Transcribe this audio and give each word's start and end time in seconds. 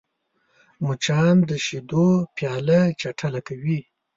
مچان 0.85 1.35
د 1.49 1.51
شیدو 1.65 2.07
پیاله 2.35 2.79
چټله 3.01 3.41
کوي 3.47 3.79